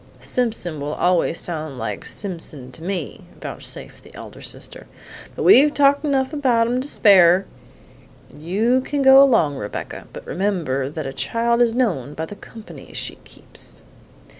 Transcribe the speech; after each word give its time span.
"Simpson 0.19 0.79
will 0.79 0.95
always 0.95 1.39
sound 1.39 1.77
like 1.77 2.05
Simpson 2.05 2.71
to 2.71 2.81
me!" 2.81 3.25
vouchsafed 3.39 4.03
the 4.03 4.15
elder 4.15 4.41
sister, 4.41 4.87
"but 5.35 5.43
we've 5.43 5.75
talked 5.75 6.03
enough 6.03 6.33
about 6.33 6.65
em 6.65 6.73
an' 6.73 6.81
to 6.81 6.87
spare. 6.87 7.45
You 8.35 8.81
can 8.83 9.03
go 9.03 9.21
along, 9.21 9.57
Rebecca; 9.57 10.07
but 10.11 10.25
remember 10.25 10.89
that 10.89 11.05
a 11.05 11.13
child 11.13 11.61
is 11.61 11.75
known 11.75 12.15
by 12.15 12.25
the 12.25 12.35
company 12.35 12.93
she 12.93 13.17
keeps." 13.25 13.83